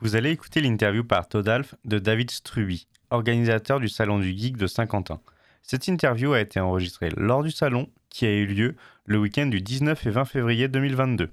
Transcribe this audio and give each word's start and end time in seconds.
Vous 0.00 0.14
allez 0.14 0.30
écouter 0.30 0.60
l'interview 0.60 1.02
par 1.02 1.28
Todalf 1.28 1.74
de 1.84 1.98
David 1.98 2.30
Struby, 2.30 2.86
organisateur 3.10 3.80
du 3.80 3.88
Salon 3.88 4.20
du 4.20 4.36
Geek 4.36 4.56
de 4.56 4.66
Saint-Quentin. 4.68 5.20
Cette 5.62 5.88
interview 5.88 6.32
a 6.32 6.40
été 6.40 6.60
enregistrée 6.60 7.10
lors 7.16 7.42
du 7.42 7.50
salon 7.50 7.88
qui 8.08 8.26
a 8.26 8.32
eu 8.32 8.46
lieu 8.46 8.76
le 9.04 9.18
week-end 9.18 9.46
du 9.46 9.60
19 9.60 10.06
et 10.06 10.10
20 10.10 10.24
février 10.26 10.68
2022. 10.68 11.30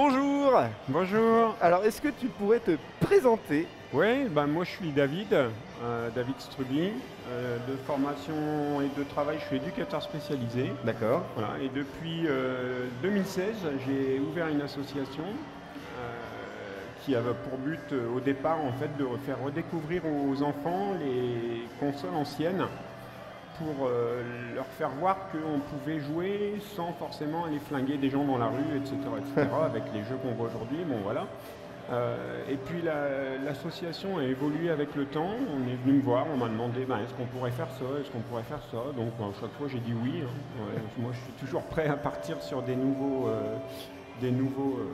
Bonjour 0.00 0.52
Bonjour. 0.86 1.56
Alors, 1.60 1.84
est-ce 1.84 2.00
que 2.00 2.06
tu 2.20 2.28
pourrais 2.28 2.60
te 2.60 2.70
présenter? 3.00 3.66
Oui, 3.92 4.28
ben 4.30 4.46
moi 4.46 4.62
je 4.62 4.70
suis 4.70 4.92
David, 4.92 5.32
euh, 5.32 6.08
David 6.14 6.36
Struby. 6.38 6.92
Euh, 7.28 7.56
de 7.68 7.76
formation 7.78 8.80
et 8.80 8.96
de 8.96 9.02
travail, 9.02 9.38
je 9.40 9.46
suis 9.46 9.56
éducateur 9.56 10.00
spécialisé. 10.00 10.70
D'accord. 10.84 11.24
Voilà, 11.34 11.54
et 11.60 11.68
depuis 11.68 12.28
euh, 12.28 12.86
2016, 13.02 13.56
j'ai 13.84 14.20
ouvert 14.20 14.46
une 14.46 14.60
association 14.60 15.24
euh, 15.24 16.12
qui 17.04 17.16
avait 17.16 17.34
pour 17.48 17.58
but 17.58 17.92
euh, 17.92 18.16
au 18.16 18.20
départ 18.20 18.58
en 18.64 18.70
fait 18.74 18.96
de 18.98 19.04
faire 19.26 19.42
redécouvrir 19.42 20.02
aux 20.06 20.40
enfants 20.44 20.94
les 21.00 21.64
consoles 21.80 22.14
anciennes 22.14 22.66
pour 23.58 23.86
euh, 23.86 24.22
leur 24.54 24.66
faire 24.66 24.90
voir 24.90 25.16
qu'on 25.30 25.58
pouvait 25.60 26.00
jouer 26.00 26.54
sans 26.76 26.92
forcément 26.92 27.44
aller 27.44 27.58
flinguer 27.58 27.96
des 27.96 28.10
gens 28.10 28.24
dans 28.24 28.38
la 28.38 28.46
rue, 28.46 28.76
etc. 28.76 28.96
etc. 29.18 29.48
avec 29.64 29.82
les 29.92 30.00
jeux 30.04 30.16
qu'on 30.22 30.32
voit 30.32 30.46
aujourd'hui. 30.48 30.78
Bon 30.86 30.98
voilà. 31.02 31.26
Euh, 31.90 32.44
et 32.50 32.56
puis 32.56 32.82
la- 32.82 33.38
l'association 33.44 34.18
a 34.18 34.22
évolué 34.22 34.68
avec 34.70 34.94
le 34.94 35.06
temps. 35.06 35.30
On 35.56 35.66
est 35.68 35.76
venu 35.84 35.98
me 35.98 36.02
voir, 36.02 36.26
on 36.32 36.36
m'a 36.36 36.48
demandé 36.48 36.84
ben, 36.84 36.98
est-ce 36.98 37.14
qu'on 37.14 37.24
pourrait 37.24 37.50
faire 37.50 37.70
ça, 37.70 37.84
est-ce 38.00 38.10
qu'on 38.10 38.20
pourrait 38.20 38.42
faire 38.42 38.62
ça? 38.70 38.76
Donc 38.96 39.12
à 39.20 39.40
chaque 39.40 39.52
fois 39.52 39.68
j'ai 39.68 39.80
dit 39.80 39.94
oui. 40.04 40.22
hein. 40.22 40.28
Ouais, 40.60 40.82
moi 41.02 41.12
je 41.14 41.18
suis 41.20 41.32
toujours 41.46 41.62
prêt 41.62 41.88
à 41.88 41.96
partir 41.96 42.42
sur 42.42 42.62
des 42.62 42.76
nouveaux, 42.76 43.28
euh, 43.28 43.56
des 44.20 44.30
nouveaux 44.30 44.80
euh, 44.80 44.84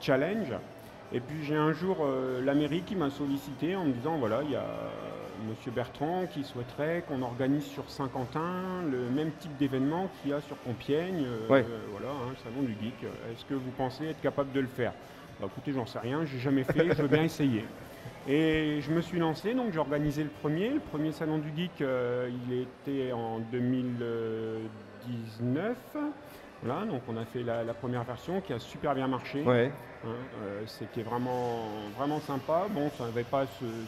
challenges. 0.00 0.52
Et 1.12 1.20
puis 1.20 1.42
j'ai 1.42 1.56
un 1.56 1.72
jour 1.72 2.06
la 2.44 2.52
mairie 2.54 2.82
qui 2.82 2.94
m'a 2.94 3.08
sollicité 3.08 3.74
en 3.74 3.84
me 3.86 3.92
disant 3.92 4.18
voilà 4.18 4.40
il 4.44 4.50
y 4.50 4.56
a 4.56 4.64
Monsieur 5.40 5.70
Bertrand 5.70 6.26
qui 6.26 6.42
souhaiterait 6.44 7.04
qu'on 7.06 7.22
organise 7.22 7.64
sur 7.64 7.88
Saint-Quentin 7.90 8.82
le 8.90 9.08
même 9.10 9.32
type 9.32 9.56
d'événement 9.56 10.08
qu'il 10.08 10.30
y 10.30 10.32
a 10.32 10.40
sur 10.40 10.58
Compiègne, 10.60 11.24
euh, 11.26 11.48
Ouais. 11.48 11.64
euh, 11.68 11.86
voilà, 11.90 12.10
hein, 12.10 12.30
le 12.30 12.36
salon 12.36 12.62
du 12.62 12.76
geek. 12.78 13.04
Est-ce 13.30 13.44
que 13.44 13.54
vous 13.54 13.70
pensez 13.70 14.06
être 14.06 14.20
capable 14.20 14.52
de 14.52 14.60
le 14.60 14.66
faire? 14.68 14.92
Bah, 15.40 15.46
Écoutez, 15.50 15.72
j'en 15.72 15.86
sais 15.86 15.98
rien, 16.00 16.24
j'ai 16.24 16.38
jamais 16.38 16.64
fait, 16.64 16.94
je 16.94 17.02
veux 17.02 17.08
bien 17.08 17.22
essayer. 17.24 17.64
Et 18.26 18.80
je 18.82 18.92
me 18.92 19.00
suis 19.00 19.18
lancé, 19.18 19.54
donc 19.54 19.72
j'ai 19.72 19.78
organisé 19.78 20.22
le 20.24 20.30
premier. 20.30 20.70
Le 20.70 20.80
premier 20.80 21.12
salon 21.12 21.38
du 21.38 21.54
geek, 21.54 21.80
euh, 21.80 22.28
il 22.46 22.52
était 22.52 23.12
en 23.12 23.38
2019. 23.40 25.96
Voilà, 26.62 26.84
donc 26.86 27.02
on 27.08 27.16
a 27.16 27.24
fait 27.24 27.42
la, 27.44 27.62
la 27.64 27.72
première 27.74 28.02
version 28.04 28.40
qui 28.40 28.52
a 28.52 28.58
super 28.58 28.94
bien 28.94 29.06
marché. 29.06 29.42
Ouais. 29.44 29.70
Hein, 30.04 30.08
euh, 30.42 30.62
C'était 30.66 31.02
vraiment, 31.02 31.88
vraiment 31.96 32.20
sympa. 32.20 32.66
Bon, 32.68 32.90
ça 32.90 33.04
n'avait 33.04 33.22
pas 33.24 33.46
ce- 33.46 33.86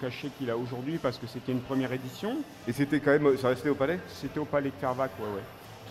cachet 0.00 0.28
qu'il 0.38 0.50
a 0.50 0.56
aujourd'hui 0.56 0.98
parce 0.98 1.18
que 1.18 1.26
c'était 1.26 1.52
une 1.52 1.60
première 1.60 1.92
édition. 1.92 2.36
Et 2.66 2.72
c'était 2.72 3.00
quand 3.00 3.10
même. 3.18 3.36
Ça 3.38 3.48
restait 3.48 3.68
au 3.68 3.74
palais? 3.74 3.98
C'était 4.08 4.38
au 4.40 4.44
Palais 4.44 4.70
de 4.70 4.80
Carvac, 4.80 5.10
ouais, 5.18 5.24
ouais, 5.26 5.42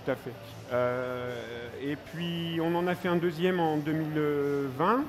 tout 0.05 0.11
à 0.11 0.15
fait. 0.15 0.31
Euh, 0.73 1.69
et 1.83 1.95
puis 1.95 2.59
on 2.61 2.73
en 2.75 2.87
a 2.87 2.95
fait 2.95 3.07
un 3.07 3.15
deuxième 3.17 3.59
en 3.59 3.77
2020. 3.77 5.03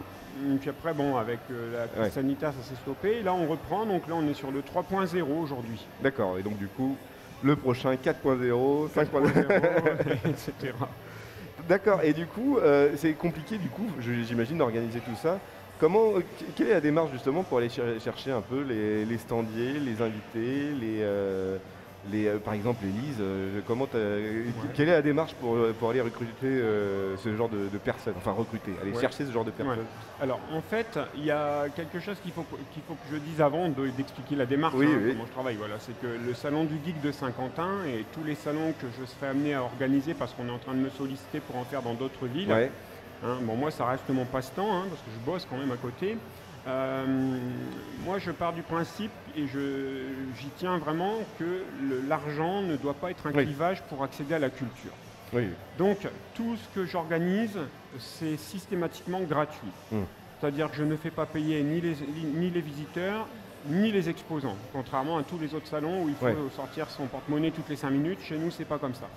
Et 0.54 0.56
puis 0.58 0.70
après, 0.70 0.92
bon, 0.94 1.16
avec 1.16 1.40
euh, 1.50 1.72
la 1.80 1.86
crise 1.88 2.02
Ouais. 2.02 2.10
sanitaire, 2.10 2.52
ça 2.52 2.62
s'est 2.68 2.80
stoppé. 2.80 3.18
Et 3.18 3.22
là, 3.22 3.34
on 3.34 3.46
reprend. 3.48 3.86
Donc 3.86 4.06
là, 4.06 4.14
on 4.16 4.28
est 4.28 4.34
sur 4.34 4.50
le 4.52 4.60
3.0 4.60 5.22
aujourd'hui. 5.22 5.84
D'accord. 6.00 6.38
Et 6.38 6.42
donc, 6.42 6.58
du 6.58 6.68
coup, 6.68 6.96
le 7.42 7.56
prochain 7.56 7.94
4.0, 7.94 8.88
5.0. 8.88 8.88
4.0, 8.94 10.30
etc. 10.30 10.74
D'accord. 11.68 12.00
Et 12.02 12.12
du 12.12 12.26
coup, 12.26 12.56
euh, 12.58 12.90
c'est 12.96 13.12
compliqué, 13.14 13.58
du 13.58 13.68
coup, 13.68 13.86
j'imagine, 14.00 14.58
d'organiser 14.58 15.00
tout 15.00 15.16
ça. 15.20 15.38
Comment, 15.78 16.12
que- 16.14 16.44
quelle 16.56 16.68
est 16.68 16.74
la 16.74 16.80
démarche 16.80 17.12
justement 17.12 17.42
pour 17.44 17.58
aller 17.58 17.68
cher- 17.68 18.00
chercher 18.02 18.32
un 18.32 18.40
peu 18.40 18.62
les, 18.62 19.04
les 19.04 19.18
standiers, 19.18 19.74
les 19.78 20.02
invités, 20.02 20.72
les, 20.80 20.98
euh, 21.02 21.56
les, 22.10 22.26
euh, 22.26 22.38
par 22.38 22.54
exemple 22.54 22.84
Elise, 22.84 23.18
euh, 23.20 23.60
comment 23.66 23.86
quelle 24.74 24.88
est 24.88 24.92
la 24.92 25.02
démarche 25.02 25.34
pour, 25.34 25.56
pour 25.78 25.90
aller 25.90 26.00
recruter 26.00 26.46
euh, 26.46 27.16
ce 27.18 27.36
genre 27.36 27.48
de, 27.48 27.68
de 27.72 27.78
personnes, 27.78 28.14
enfin 28.16 28.32
recruter, 28.32 28.72
aller 28.82 28.92
Ouais. 28.92 29.00
chercher 29.00 29.24
ce 29.26 29.30
genre 29.32 29.44
de 29.44 29.50
personnes? 29.52 29.84
Alors, 30.20 30.40
en 30.52 30.60
fait, 30.62 30.98
il 31.16 31.24
y 31.24 31.30
a 31.30 31.66
quelque 31.76 32.00
chose 32.00 32.16
qu'il 32.22 32.32
faut, 32.32 32.44
qu'il 32.72 32.82
faut 32.82 32.94
que 32.94 33.12
je 33.14 33.18
dise 33.18 33.40
avant 33.40 33.68
de- 33.68 33.88
d'expliquer 33.96 34.34
la 34.36 34.46
démarche, 34.46 34.74
Oui, 34.76 34.86
hein, 34.88 34.98
oui. 35.00 35.12
comment 35.12 35.26
je 35.26 35.32
travaille. 35.32 35.56
Voilà, 35.56 35.74
c'est 35.78 36.00
que 36.00 36.06
le 36.06 36.34
salon 36.34 36.64
du 36.64 36.74
geek 36.84 37.00
de 37.02 37.12
Saint-Quentin 37.12 37.84
et 37.86 38.04
tous 38.12 38.24
les 38.24 38.34
salons 38.34 38.72
que 38.80 38.86
je 39.00 39.04
serai 39.06 39.28
amené 39.28 39.54
à 39.54 39.62
organiser, 39.62 40.14
parce 40.14 40.32
qu'on 40.32 40.48
est 40.48 40.52
en 40.52 40.58
train 40.58 40.74
de 40.74 40.80
me 40.80 40.90
solliciter 40.90 41.38
pour 41.40 41.56
en 41.56 41.64
faire 41.64 41.82
dans 41.82 41.94
d'autres 41.94 42.26
villes. 42.26 42.48
Hein, 43.24 43.38
bon, 43.42 43.56
moi, 43.56 43.70
ça 43.70 43.86
reste 43.86 44.08
mon 44.10 44.24
passe-temps, 44.24 44.72
hein, 44.72 44.84
parce 44.88 45.02
que 45.02 45.10
je 45.12 45.24
bosse 45.30 45.46
quand 45.48 45.56
même 45.56 45.72
à 45.72 45.76
côté. 45.76 46.16
Euh, 46.66 47.04
moi, 48.04 48.18
je 48.18 48.30
pars 48.30 48.52
du 48.52 48.62
principe, 48.62 49.10
et 49.36 49.46
j'y 49.46 50.48
tiens 50.56 50.78
vraiment, 50.78 51.14
que 51.38 51.62
l'argent 52.08 52.62
ne 52.62 52.76
doit 52.76 52.94
pas 52.94 53.10
être 53.10 53.26
un 53.26 53.32
Oui. 53.32 53.44
clivage 53.44 53.82
pour 53.84 54.02
accéder 54.04 54.34
à 54.34 54.38
la 54.38 54.50
culture. 54.50 54.92
Oui. 55.32 55.48
Donc, 55.78 55.98
tout 56.34 56.56
ce 56.56 56.74
que 56.74 56.86
j'organise, 56.86 57.58
c'est 57.98 58.36
systématiquement 58.36 59.20
gratuit. 59.20 59.68
Hmm. 59.90 60.02
C'est-à-dire 60.40 60.70
que 60.70 60.76
je 60.76 60.84
ne 60.84 60.96
fais 60.96 61.10
pas 61.10 61.26
payer 61.26 61.62
ni 61.62 61.80
les, 61.80 61.96
ni 62.34 62.50
les 62.50 62.60
visiteurs, 62.60 63.26
ni 63.66 63.90
les 63.90 64.08
exposants. 64.08 64.56
Contrairement 64.72 65.18
à 65.18 65.24
tous 65.24 65.38
les 65.38 65.52
autres 65.54 65.66
salons 65.66 66.04
où 66.04 66.08
il 66.08 66.14
faut 66.14 66.26
Ouais. 66.26 66.34
sortir 66.54 66.88
son 66.90 67.06
porte-monnaie 67.06 67.50
toutes 67.50 67.68
les 67.68 67.76
5 67.76 67.90
minutes, 67.90 68.20
chez 68.22 68.38
nous, 68.38 68.50
c'est 68.52 68.64
pas 68.64 68.78
comme 68.78 68.94
ça. 68.94 69.08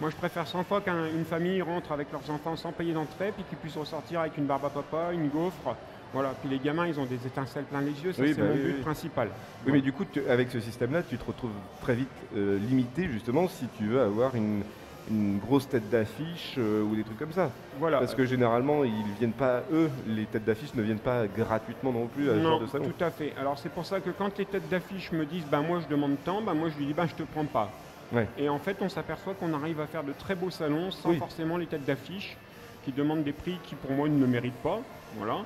Moi, 0.00 0.08
je 0.10 0.16
préfère 0.16 0.46
100 0.46 0.64
fois 0.64 0.80
qu'une 0.80 1.24
famille 1.28 1.60
rentre 1.60 1.92
avec 1.92 2.10
leurs 2.10 2.28
enfants 2.30 2.56
sans 2.56 2.72
payer 2.72 2.92
d'entrée, 2.94 3.32
puis 3.32 3.44
qu'ils 3.48 3.58
puissent 3.58 3.76
ressortir 3.76 4.20
avec 4.20 4.36
une 4.38 4.46
barbe 4.46 4.64
à 4.64 4.70
papa, 4.70 5.12
une 5.12 5.28
gaufre. 5.28 5.76
Voilà, 6.12 6.30
puis 6.40 6.48
les 6.48 6.58
gamins, 6.58 6.86
ils 6.88 6.98
ont 6.98 7.04
des 7.04 7.24
étincelles 7.26 7.64
plein 7.64 7.82
les 7.82 7.92
yeux, 8.02 8.12
ça 8.12 8.22
Oui, 8.22 8.32
c'est 8.34 8.40
bah 8.40 8.48
mon 8.48 8.54
oui, 8.54 8.62
but 8.62 8.74
oui. 8.78 8.82
principal. 8.82 9.28
Oui, 9.66 9.72
mais 9.72 9.80
du 9.80 9.92
coup, 9.92 10.04
tu- 10.04 10.26
avec 10.28 10.50
ce 10.50 10.58
système-là, 10.58 11.02
tu 11.02 11.16
te 11.18 11.24
retrouves 11.24 11.52
très 11.82 11.94
vite 11.94 12.08
euh, 12.34 12.58
limité, 12.58 13.04
justement, 13.08 13.46
si 13.46 13.66
tu 13.78 13.84
veux 13.84 14.00
avoir 14.00 14.34
une, 14.34 14.62
une 15.08 15.38
grosse 15.38 15.68
tête 15.68 15.88
d'affiche 15.88 16.56
euh, 16.58 16.82
ou 16.82 16.96
des 16.96 17.04
trucs 17.04 17.18
comme 17.18 17.30
ça. 17.32 17.50
Voilà. 17.78 17.98
Parce 17.98 18.14
que 18.16 18.24
généralement, 18.24 18.82
ils 18.82 19.04
viennent 19.20 19.30
pas, 19.32 19.62
eux, 19.70 19.88
les 20.08 20.24
têtes 20.24 20.44
d'affiche 20.46 20.74
ne 20.74 20.82
viennent 20.82 20.98
pas 20.98 21.26
gratuitement 21.28 21.92
non 21.92 22.06
plus 22.08 22.28
à 22.30 22.34
ce 22.36 22.42
genre 22.42 22.60
de 22.60 22.66
salon. 22.66 22.86
tout 22.86 23.04
à 23.04 23.10
fait. 23.10 23.32
Alors 23.38 23.56
c'est 23.58 23.68
pour 23.70 23.86
ça 23.86 24.00
que 24.00 24.10
quand 24.10 24.36
les 24.38 24.46
têtes 24.46 24.68
d'affiche 24.68 25.12
me 25.12 25.24
disent 25.26 25.46
ben 25.48 25.60
moi 25.62 25.78
je 25.80 25.86
demande 25.88 26.16
tant, 26.24 26.42
ben 26.42 26.54
moi 26.54 26.70
je 26.70 26.76
lui 26.78 26.86
dis 26.86 26.94
ben 26.94 27.06
je 27.06 27.14
te 27.14 27.22
prends 27.22 27.44
pas. 27.44 27.70
Ouais. 28.12 28.26
Et 28.38 28.48
en 28.48 28.58
fait 28.58 28.76
on 28.80 28.88
s'aperçoit 28.88 29.34
qu'on 29.34 29.52
arrive 29.54 29.80
à 29.80 29.86
faire 29.86 30.02
de 30.04 30.12
très 30.12 30.34
beaux 30.34 30.50
salons 30.50 30.90
sans 30.90 31.10
Oui. 31.10 31.18
forcément 31.18 31.56
les 31.56 31.66
têtes 31.66 31.84
d'affiche 31.84 32.36
qui 32.84 32.92
demandent 32.92 33.22
des 33.24 33.32
prix 33.32 33.58
qui 33.62 33.74
pour 33.74 33.92
moi 33.92 34.08
ne 34.08 34.26
méritent 34.26 34.62
pas. 34.62 34.80
Voilà. 35.16 35.38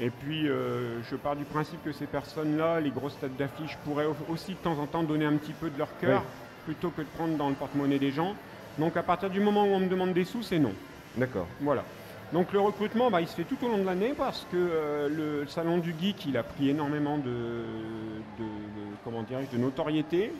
Et 0.00 0.10
puis 0.10 0.48
euh, 0.48 1.02
je 1.10 1.16
pars 1.16 1.36
du 1.36 1.44
principe 1.44 1.82
que 1.84 1.92
ces 1.92 2.06
personnes-là, 2.06 2.80
les 2.80 2.90
grosses 2.90 3.18
têtes 3.18 3.36
d'affiche, 3.36 3.76
pourraient 3.84 4.06
au- 4.06 4.16
aussi 4.32 4.52
de 4.52 4.58
temps 4.58 4.78
en 4.78 4.86
temps 4.86 5.02
donner 5.02 5.24
un 5.24 5.36
petit 5.36 5.52
peu 5.52 5.68
de 5.70 5.78
leur 5.78 5.88
cœur 5.98 6.22
plutôt 6.64 6.90
que 6.90 7.00
de 7.02 7.06
prendre 7.16 7.36
dans 7.36 7.48
le 7.48 7.54
porte-monnaie 7.54 7.98
des 7.98 8.10
gens. 8.12 8.34
Donc 8.78 8.96
à 8.96 9.02
partir 9.02 9.30
du 9.30 9.40
moment 9.40 9.64
où 9.64 9.68
on 9.68 9.80
me 9.80 9.88
demande 9.88 10.12
des 10.12 10.24
sous, 10.24 10.42
c'est 10.42 10.58
non. 10.58 10.72
D'accord. 11.16 11.46
Voilà. 11.60 11.82
Donc 12.32 12.52
le 12.52 12.60
recrutement, 12.60 13.10
bah, 13.10 13.20
il 13.20 13.28
se 13.28 13.34
fait 13.36 13.44
tout 13.44 13.56
au 13.64 13.68
long 13.68 13.78
de 13.78 13.84
l'année 13.86 14.12
parce 14.16 14.46
que 14.50 14.56
euh, 14.56 15.08
le 15.08 15.46
salon 15.46 15.78
du 15.78 15.94
geek, 15.98 16.26
il 16.26 16.36
a 16.36 16.42
pris 16.42 16.68
énormément 16.68 17.18
de, 17.18 17.24
de- 17.24 18.42
de- 18.42 18.96
comment 19.04 19.22
dirais-je, 19.22 19.56
de 19.56 19.62
notoriété. 19.62 20.32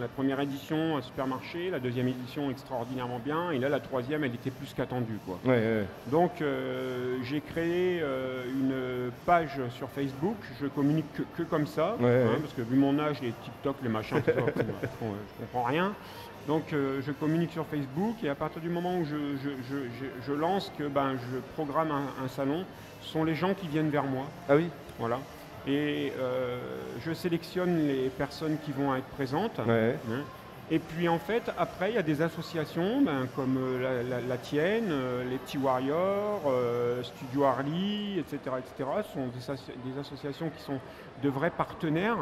La 0.00 0.08
première 0.08 0.40
édition 0.40 0.96
a 0.96 1.02
super 1.02 1.28
marché, 1.28 1.70
la 1.70 1.78
deuxième 1.78 2.08
édition 2.08 2.50
extraordinairement 2.50 3.20
bien, 3.24 3.52
et 3.52 3.58
là 3.60 3.68
la 3.68 3.78
troisième, 3.78 4.24
elle 4.24 4.34
était 4.34 4.50
plus 4.50 4.74
qu'attendue, 4.74 5.18
quoi. 5.24 5.38
Ouais, 5.44 5.50
ouais. 5.58 5.86
Donc 6.08 6.42
euh, 6.42 7.18
j'ai 7.22 7.40
créé 7.40 8.00
euh, 8.02 8.42
une 8.52 9.12
page 9.24 9.60
sur 9.70 9.88
Facebook, 9.90 10.36
je 10.60 10.66
communique 10.66 11.06
que, 11.14 11.22
que 11.36 11.42
comme 11.44 11.66
ça, 11.68 11.94
Ouais, 12.00 12.04
ouais. 12.04 12.38
parce 12.40 12.52
que 12.52 12.62
vu 12.62 12.76
mon 12.76 12.98
âge, 12.98 13.20
les 13.22 13.32
TikTok, 13.44 13.76
les 13.84 13.88
machins, 13.88 14.20
tout 14.20 14.30
ça, 14.32 14.46
je 14.56 15.44
comprends 15.44 15.62
rien. 15.62 15.94
Donc 16.46 16.72
euh, 16.72 17.00
je 17.06 17.12
communique 17.12 17.52
sur 17.52 17.66
Facebook 17.66 18.16
et 18.24 18.28
à 18.28 18.34
partir 18.34 18.60
du 18.60 18.68
moment 18.68 18.98
où 18.98 19.04
je, 19.04 19.16
je- 19.36 19.50
je- 19.70 19.88
je- 20.00 20.26
je 20.26 20.32
lance 20.32 20.72
que 20.76 20.84
ben, 20.88 21.12
je 21.14 21.38
programme 21.54 21.90
un, 21.92 22.24
un 22.24 22.28
salon, 22.28 22.64
ce 23.00 23.08
sont 23.12 23.24
les 23.24 23.34
gens 23.34 23.54
qui 23.54 23.68
viennent 23.68 23.90
vers 23.90 24.04
moi. 24.04 24.24
Ah 24.48 24.56
oui 24.56 24.68
Voilà. 24.98 25.18
Et 25.68 26.12
euh, 26.18 26.58
je 27.04 27.12
sélectionne 27.12 27.86
les 27.86 28.08
personnes 28.08 28.56
qui 28.64 28.72
vont 28.72 28.94
être 28.96 29.06
présentes. 29.06 29.60
Ouais. 29.66 29.96
Hein. 30.10 30.22
Et 30.70 30.78
puis 30.80 31.06
en 31.08 31.18
fait, 31.18 31.42
après, 31.58 31.90
il 31.90 31.94
y 31.94 31.98
a 31.98 32.02
des 32.02 32.22
associations 32.22 33.02
ben, 33.02 33.28
comme 33.36 33.56
euh, 33.58 34.02
la, 34.02 34.16
la- 34.20 34.26
la 34.26 34.36
tienne, 34.38 34.88
euh, 34.90 35.22
les 35.28 35.36
Petits 35.36 35.58
Warriors, 35.58 36.42
euh, 36.48 37.02
Studio 37.04 37.44
Harley, 37.44 38.18
etc. 38.18 38.38
etc. 38.58 38.90
Ce 39.06 39.12
sont 39.12 39.26
des, 39.28 39.90
des 39.92 40.00
associations 40.00 40.50
qui 40.50 40.62
sont 40.62 40.80
de 41.22 41.28
vrais 41.28 41.50
partenaires. 41.50 42.16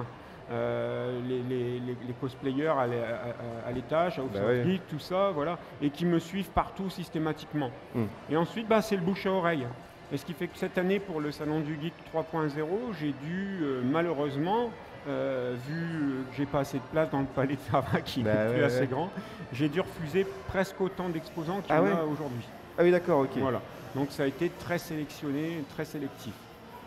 Euh, 0.50 1.20
les, 1.28 1.42
les- 1.42 1.78
les- 1.80 1.96
les 2.06 2.12
cosplayers 2.20 2.66
à 2.68 2.86
l'é- 2.86 2.96
à- 3.02 3.66
à- 3.66 3.68
à 3.68 3.72
l'étage, 3.72 4.18
à 4.18 4.22
Oxford 4.22 4.40
Bah 4.64 4.70
tout 4.88 4.98
ça, 4.98 5.30
voilà, 5.32 5.58
et 5.80 5.90
qui 5.90 6.04
me 6.06 6.18
suivent 6.18 6.50
partout 6.50 6.90
systématiquement. 6.90 7.70
Hmm. 7.94 8.04
Et 8.30 8.36
ensuite, 8.36 8.66
bah, 8.68 8.82
c'est 8.82 8.96
le 8.96 9.02
bouche 9.02 9.26
à 9.26 9.30
oreille. 9.30 9.66
Et 10.12 10.16
ce 10.16 10.24
qui 10.24 10.32
fait 10.32 10.48
que 10.48 10.58
cette 10.58 10.76
année, 10.76 10.98
pour 10.98 11.20
le 11.20 11.30
Salon 11.30 11.60
du 11.60 11.78
Geek 11.80 11.92
3.0, 12.12 12.66
j'ai 12.98 13.14
dû 13.22 13.60
euh, 13.62 13.80
malheureusement, 13.84 14.70
euh, 15.08 15.54
vu 15.68 16.24
que 16.30 16.36
j'ai 16.36 16.46
pas 16.46 16.60
assez 16.60 16.78
de 16.78 16.82
place 16.90 17.08
dans 17.10 17.20
le 17.20 17.26
palais 17.26 17.54
de 17.54 17.60
Fervac, 17.60 18.02
qui 18.04 18.22
Bah 18.24 18.30
est 18.32 18.48
plus 18.52 18.58
ouais, 18.58 18.64
assez 18.64 18.86
grand, 18.86 19.08
j'ai 19.52 19.68
dû 19.68 19.80
refuser 19.80 20.26
presque 20.48 20.80
autant 20.80 21.08
d'exposants 21.08 21.60
qu'il 21.60 21.74
y 21.74 21.78
Ah 21.78 21.82
en 21.82 21.84
ouais 21.84 21.92
a 21.92 22.04
aujourd'hui. 22.04 22.46
Ah 22.76 22.82
oui, 22.82 22.90
d'accord, 22.90 23.20
ok. 23.20 23.36
Voilà. 23.38 23.60
Donc 23.94 24.10
ça 24.10 24.24
a 24.24 24.26
été 24.26 24.50
très 24.50 24.78
sélectionné, 24.78 25.62
très 25.74 25.84
sélectif. 25.84 26.32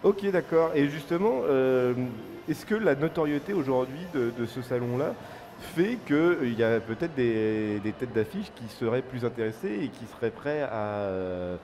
Ok, 0.03 0.29
d'accord. 0.31 0.71
Et 0.75 0.89
justement, 0.89 1.43
euh, 1.45 1.93
est-ce 2.49 2.65
que 2.65 2.75
la 2.75 2.93
notoriété 2.93 3.53
aujourd'hui 3.53 4.05
de, 4.13 4.31
de 4.37 4.45
ce 4.45 4.61
salon-là 4.61 5.13
fait 5.75 5.97
qu'il 6.05 6.59
y 6.59 6.63
a 6.63 6.81
peut-être 6.81 7.15
des, 7.15 7.79
des 7.79 7.93
têtes 7.93 8.13
d'affiche 8.13 8.51
qui 8.53 8.67
seraient 8.67 9.01
plus 9.01 9.23
intéressées 9.23 9.79
et 9.81 9.87
qui 9.87 10.05
seraient 10.17 10.31
prêts 10.31 10.61
à, 10.61 10.73
euh, 10.73 11.55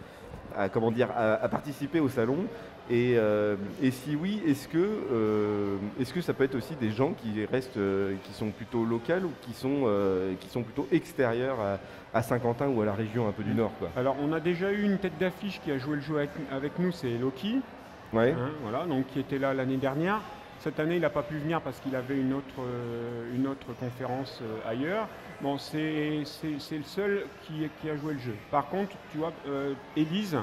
à, 0.56 0.70
comment 0.70 0.90
dire, 0.90 1.10
à, 1.14 1.34
à 1.34 1.50
participer 1.50 2.00
au 2.00 2.08
salon? 2.08 2.46
Et, 2.90 3.16
euh, 3.18 3.56
et 3.84 3.92
si 3.92 4.16
oui, 4.16 4.42
est-ce 4.48 4.68
que, 4.70 4.78
euh, 4.78 5.76
est-ce 6.00 6.14
que 6.14 6.22
ça 6.22 6.34
peut 6.34 6.46
être 6.46 6.56
aussi 6.56 6.76
des 6.76 6.92
gens 6.92 7.12
qui 7.12 7.46
restent, 7.46 7.78
euh, 7.78 8.16
qui 8.24 8.34
sont 8.34 8.50
plutôt 8.52 8.86
locales 8.86 9.26
ou 9.26 9.32
qui 9.42 9.54
sont, 9.54 9.82
euh, 9.84 10.34
qui 10.40 10.48
sont 10.48 10.64
plutôt 10.64 10.88
extérieurs 10.92 11.60
à, 11.60 12.18
à 12.18 12.24
Saint-Quentin 12.24 12.68
ou 12.70 12.82
à 12.82 12.86
la 12.86 12.94
région 12.94 13.28
un 13.28 13.32
peu 13.32 13.44
du 13.44 13.54
Nord 13.54 13.74
quoi? 13.78 13.90
Alors 13.96 14.16
on 14.24 14.32
a 14.34 14.40
déjà 14.40 14.72
eu 14.72 14.82
une 14.82 14.98
tête 14.98 15.20
d'affiche 15.20 15.62
qui 15.64 15.72
a 15.72 15.78
joué 15.78 15.98
le 15.98 16.02
jeu 16.02 16.18
avec, 16.18 16.32
avec 16.52 16.80
nous, 16.80 16.92
c'est 16.92 17.16
Loki. 17.18 17.58
Ouais. 18.14 18.32
Hein, 18.32 18.50
voilà, 18.64 18.86
donc 18.86 19.08
qui 19.08 19.20
était 19.20 19.40
là 19.40 19.54
l'année 19.54 19.78
dernière. 19.78 20.20
Cette 20.60 20.80
année, 20.80 20.96
il 20.96 21.02
n'a 21.02 21.10
pas 21.10 21.24
pu 21.24 21.38
venir 21.38 21.62
parce 21.62 21.80
qu'il 21.80 21.96
avait 21.96 22.18
une 22.20 22.34
autre, 22.34 22.60
euh, 22.60 23.34
une 23.34 23.48
autre 23.48 23.68
conférence 23.80 24.40
euh, 24.42 24.70
ailleurs. 24.70 25.08
Bon, 25.42 25.58
c'est 25.58 26.24
le 26.44 26.84
seul 26.84 27.26
qui, 27.44 27.70
qui 27.82 27.90
a 27.90 27.96
joué 27.96 28.14
le 28.14 28.20
jeu. 28.20 28.36
Par 28.52 28.68
contre, 28.68 28.92
tu 29.12 29.20
vois, 29.20 29.32
euh, 29.48 29.74
Élise 29.96 30.38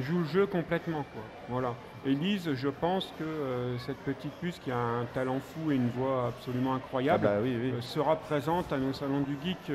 joue 0.00 0.18
le 0.18 0.24
jeu 0.24 0.46
complètement. 0.46 1.04
Quoi. 1.12 1.22
Voilà. 1.48 1.74
Élise, 2.04 2.54
je 2.54 2.68
pense 2.68 3.12
que 3.18 3.24
euh, 3.24 3.78
cette 3.78 3.98
petite 3.98 4.32
puce 4.40 4.58
qui 4.58 4.72
a 4.72 4.76
un 4.78 5.04
talent 5.14 5.38
fou 5.40 5.70
et 5.70 5.76
une 5.76 5.90
voix 5.90 6.28
absolument 6.28 6.72
Ah 6.72 6.76
incroyable 6.76 7.24
bah 7.24 7.38
oui, 7.40 7.56
oui. 7.60 7.70
euh, 7.70 7.80
sera 7.80 8.16
présente 8.16 8.72
à 8.72 8.78
nos 8.78 8.92
salons 8.92 9.20
du 9.20 9.36
geek 9.44 9.72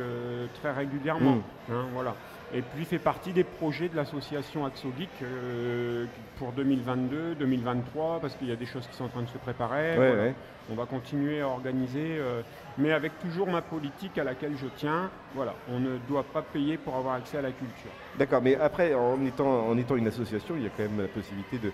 très 0.62 0.72
régulièrement. 0.74 1.36
Mm. 1.36 1.74
hein, 1.74 1.86
voilà. 1.94 2.16
Et 2.54 2.62
puis 2.62 2.84
fait 2.84 3.00
partie 3.00 3.32
des 3.32 3.46
projets 3.46 3.88
de 3.88 3.96
l'association 3.96 4.66
Axo 4.66 4.90
Geek 4.98 5.10
euh, 5.24 6.06
pour 6.38 6.52
2022, 6.52 7.36
2023, 7.36 8.20
parce 8.20 8.36
qu'il 8.36 8.50
y 8.50 8.52
a 8.52 8.58
des 8.58 8.66
choses 8.66 8.86
qui 8.88 8.96
sont 8.98 9.06
en 9.06 9.10
train 9.10 9.22
de 9.22 9.30
se 9.30 9.38
préparer. 9.38 9.92
Ouais, 9.92 10.08
voilà. 10.08 10.24
ouais. 10.24 10.36
On 10.70 10.76
va 10.76 10.86
continuer 10.86 11.40
à 11.42 11.48
organiser, 11.48 12.18
euh, 12.20 12.42
mais 12.78 12.92
avec 12.92 13.18
toujours 13.20 13.48
ma 13.48 13.62
politique 13.62 14.18
à 14.18 14.26
laquelle 14.26 14.58
je 14.58 14.68
tiens. 14.76 15.10
Voilà, 15.34 15.54
on 15.70 15.80
ne 15.80 15.98
doit 16.10 16.24
pas 16.24 16.42
payer 16.42 16.78
pour 16.78 16.96
avoir 16.96 17.16
accès 17.16 17.38
à 17.38 17.42
la 17.42 17.52
culture. 17.52 17.92
D'accord, 18.20 18.42
mais 18.42 18.56
après, 18.56 18.94
en 18.94 19.24
étant, 19.26 19.68
en 19.68 19.78
étant 19.78 19.96
une 19.96 20.08
association, 20.08 20.56
il 20.58 20.64
y 20.64 20.68
a 20.68 20.70
quand 20.76 20.84
même 20.84 21.00
la 21.02 21.08
possibilité 21.08 21.58
de, 21.58 21.72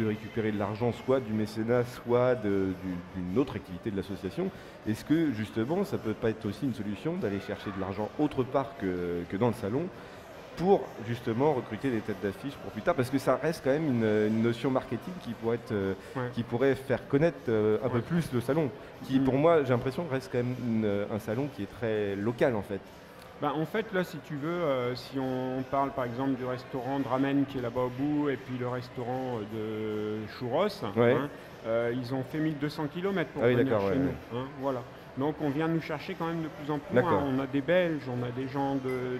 de 0.00 0.06
récupérer 0.06 0.52
de 0.52 0.58
l'argent, 0.58 0.92
soit 0.92 1.18
du 1.20 1.32
mécénat, 1.32 1.84
soit 1.84 2.36
du- 2.36 2.72
d'une 3.16 3.36
autre 3.36 3.56
activité 3.56 3.90
de 3.90 3.96
l'association. 3.96 4.48
Est-ce 4.88 5.04
que 5.04 5.32
justement, 5.32 5.82
ça 5.84 5.98
peut 5.98 6.14
pas 6.14 6.30
être 6.30 6.46
aussi 6.46 6.64
une 6.66 6.74
solution 6.74 7.14
d'aller 7.16 7.40
chercher 7.40 7.70
de 7.76 7.80
l'argent 7.80 8.08
autre 8.20 8.44
part 8.44 8.76
que, 8.80 9.22
que 9.28 9.36
dans 9.36 9.48
le 9.48 9.54
salon 9.54 9.86
pour 10.60 10.82
justement 11.08 11.54
recruter 11.54 11.90
des 11.90 12.00
têtes 12.00 12.20
d'affiche 12.22 12.52
pour 12.54 12.70
plus 12.70 12.82
tard 12.82 12.94
Parce 12.94 13.08
que 13.08 13.18
ça 13.18 13.36
reste 13.42 13.62
quand 13.64 13.70
même 13.70 13.86
une, 13.88 14.04
une 14.28 14.42
notion 14.42 14.70
marketing 14.70 15.14
qui 15.22 15.30
pourrait, 15.32 15.56
être, 15.56 15.72
euh, 15.72 15.94
Ouais. 16.14 16.22
qui 16.34 16.42
pourrait 16.42 16.74
faire 16.74 17.08
connaître 17.08 17.38
euh, 17.48 17.78
un 17.82 17.88
peu 17.88 18.00
plus 18.02 18.30
le 18.32 18.40
salon, 18.42 18.70
qui 19.06 19.18
Mm. 19.18 19.24
pour 19.24 19.34
moi, 19.34 19.64
j'ai 19.64 19.70
l'impression, 19.70 20.04
reste 20.10 20.28
quand 20.30 20.38
même 20.38 20.54
une- 20.62 21.06
un 21.10 21.18
salon 21.18 21.48
qui 21.56 21.62
est 21.62 21.72
très 21.80 22.14
local 22.14 22.54
en 22.56 22.62
fait. 22.62 22.80
Ben, 23.40 23.52
en 23.56 23.64
fait, 23.64 23.86
là, 23.94 24.04
si 24.04 24.18
tu 24.18 24.34
veux, 24.36 24.50
euh, 24.50 24.94
si 24.94 25.18
on 25.18 25.62
parle 25.70 25.92
par 25.92 26.04
exemple 26.04 26.32
du 26.34 26.44
restaurant 26.44 27.00
de 27.00 27.08
ramen 27.08 27.46
qui 27.46 27.56
est 27.56 27.62
là-bas 27.62 27.80
au 27.82 27.88
bout, 27.88 28.28
et 28.28 28.36
puis 28.36 28.58
le 28.58 28.68
restaurant 28.68 29.38
euh, 29.54 30.18
de 30.20 30.28
Churros, 30.38 30.66
Ouais. 30.94 31.12
hein, 31.14 31.28
euh, 31.66 31.90
ils 31.96 32.12
ont 32.12 32.22
fait 32.22 32.38
1200 32.38 32.86
km 32.92 33.30
pour 33.30 33.42
Ah 33.42 33.48
venir 33.48 33.80
chez 33.80 33.96
nous. 33.98 34.38
hein, 34.38 34.44
voilà. 34.60 34.82
Donc 35.18 35.36
on 35.40 35.50
vient 35.50 35.68
nous 35.68 35.80
chercher 35.80 36.14
quand 36.14 36.26
même 36.26 36.42
de 36.42 36.48
plus 36.48 36.70
en 36.70 36.78
plus. 36.78 36.98
On 37.00 37.38
a 37.40 37.46
des 37.46 37.60
Belges, 37.60 38.02
on 38.08 38.22
a 38.24 38.30
des 38.30 38.48
gens 38.48 38.76
de- 38.76 39.18